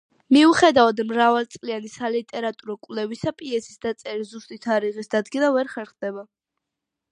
მიუხედავად 0.35 1.01
მრავალწლიანი 1.09 1.91
სალიტერატურო 1.95 2.77
კვლევისა, 2.87 3.35
პიესის 3.43 3.79
დაწერის 3.87 4.33
ზუსტი 4.33 4.59
თარიღის 4.67 5.15
დადგენა 5.15 5.55
ვერ 5.59 5.73
ხერხდება. 5.77 6.29